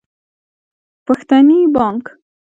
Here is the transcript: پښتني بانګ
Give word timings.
پښتني 1.05 1.59
بانګ 1.75 2.03